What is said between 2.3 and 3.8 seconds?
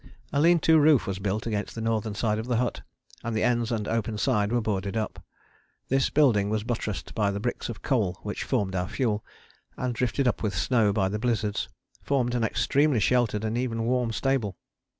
of the hut, and the ends